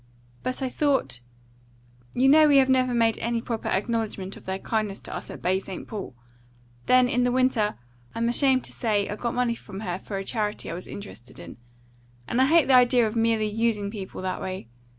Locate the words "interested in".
10.87-11.57